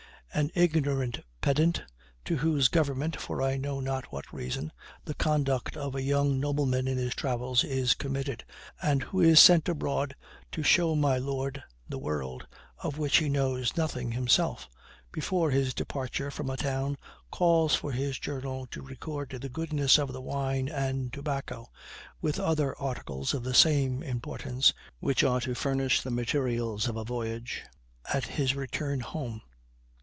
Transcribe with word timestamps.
An 0.33 0.49
ignorant 0.55 1.19
pedant, 1.41 1.83
to 2.23 2.37
whose 2.37 2.69
government, 2.69 3.17
for 3.19 3.41
I 3.41 3.57
know 3.57 3.81
not 3.81 4.13
what 4.13 4.31
reason, 4.31 4.71
the 5.03 5.13
conduct 5.13 5.75
of 5.75 5.93
a 5.93 6.01
young 6.01 6.39
nobleman 6.39 6.87
in 6.87 6.97
his 6.97 7.13
travels 7.13 7.65
is 7.65 7.93
committed, 7.93 8.45
and 8.81 9.03
who 9.03 9.19
is 9.19 9.41
sent 9.41 9.67
abroad 9.67 10.15
to 10.53 10.63
show 10.63 10.95
my 10.95 11.17
lord 11.17 11.61
the 11.89 11.97
world, 11.99 12.47
of 12.77 12.97
which 12.97 13.17
he 13.17 13.27
knows 13.27 13.75
nothing 13.75 14.13
himself, 14.13 14.69
before 15.11 15.51
his 15.51 15.73
departure 15.73 16.31
from 16.31 16.49
a 16.49 16.55
town, 16.55 16.95
calls 17.29 17.75
for 17.75 17.91
his 17.91 18.17
Journal 18.17 18.65
to 18.67 18.81
record 18.81 19.31
the 19.31 19.49
goodness 19.49 19.97
of 19.99 20.13
the 20.13 20.21
wine 20.21 20.69
and 20.69 21.11
tobacco, 21.11 21.67
with 22.21 22.39
other 22.39 22.73
articles 22.77 23.33
of 23.33 23.43
the 23.43 23.53
same 23.53 24.01
importance, 24.01 24.71
which 25.01 25.25
are 25.25 25.41
to 25.41 25.53
furnish 25.55 26.01
the 26.01 26.09
materials 26.09 26.87
of 26.87 26.95
a 26.95 27.03
voyage 27.03 27.65
at 28.13 28.23
his 28.23 28.55
return 28.55 29.01
home. 29.01 29.41